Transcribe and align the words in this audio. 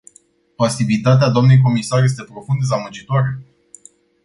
Pasivitatea 0.57 1.29
dnei 1.35 1.59
comisar 1.65 2.03
este 2.03 2.23
profund 2.23 2.59
dezamăgitoare. 2.59 3.39